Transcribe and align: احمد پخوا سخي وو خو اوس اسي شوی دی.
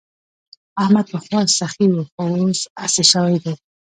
احمد 0.81 1.05
پخوا 1.13 1.39
سخي 1.59 1.85
وو 1.91 2.01
خو 2.11 2.23
اوس 2.39 2.59
اسي 2.83 3.03
شوی 3.11 3.37
دی. 3.43 3.53